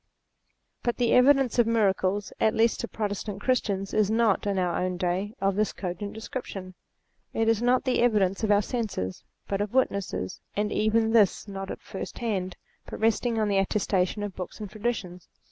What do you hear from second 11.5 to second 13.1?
at first hand, but